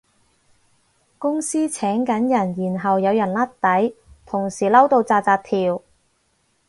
[1.19, 2.27] 公司請緊人
[2.73, 5.83] 然後有人甩底，同事嬲到紮紮跳